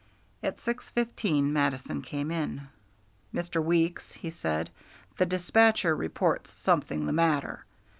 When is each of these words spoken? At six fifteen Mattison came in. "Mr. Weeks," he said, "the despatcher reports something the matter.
At 0.41 0.59
six 0.59 0.89
fifteen 0.89 1.53
Mattison 1.53 2.01
came 2.01 2.31
in. 2.31 2.69
"Mr. 3.31 3.63
Weeks," 3.63 4.13
he 4.13 4.31
said, 4.31 4.71
"the 5.17 5.27
despatcher 5.27 5.95
reports 5.95 6.51
something 6.53 7.05
the 7.05 7.13
matter. 7.13 7.65